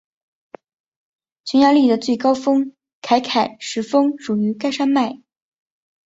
[1.45, 5.21] 匈牙利的最高峰凯凯什峰属于该山脉。